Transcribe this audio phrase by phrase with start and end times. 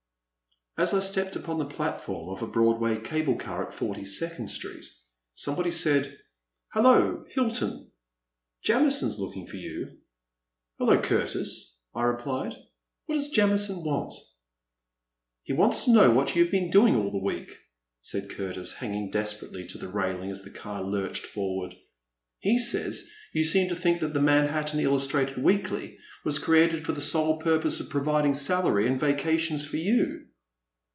[0.77, 0.83] i I.
[0.85, 4.85] AS I stepped upon the platform of a Broadway cable car at Forty second Street,
[5.35, 6.17] somebody said;
[6.73, 7.91] ''hello, Hilton,
[8.63, 9.97] Jamison's looking for you/'
[10.79, 12.55] Hello, Curtis,'* I replied,
[13.05, 14.13] what does Jami son want?"
[15.43, 17.53] He wants to know what you *ve been doing all the week,"
[17.99, 21.75] said Curtis, hanging desperately to the railing as the car lurched forward;
[22.11, 27.01] *' he says you seem to think that the Manhattan Illustrated Weekly was created for the
[27.01, 30.27] sole purpose of provid ing salary and vacations for you."